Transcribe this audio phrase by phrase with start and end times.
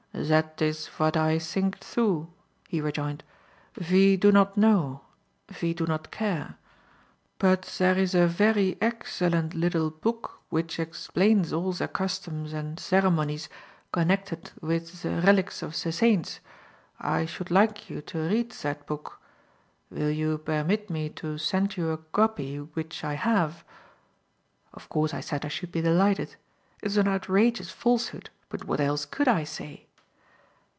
[0.21, 2.27] "Zat is vat I sink, too,"
[2.67, 3.23] he rejoined.
[3.75, 5.01] "Ve do not know;
[5.49, 6.57] ve do not care.
[7.39, 13.47] But zere is a very eggeilent liddle book vich egsplains all ze gustoms and zeremonies
[13.93, 16.39] gonnected vid relics of ze zainte.
[16.99, 19.19] I should like you to read zat book.
[19.89, 23.63] Vill you bermit me to send you a gobby vich I haf?"
[24.73, 26.31] Of course I said I should be delighted.
[26.81, 29.87] It was an outrageous falsehood, but what else could I say?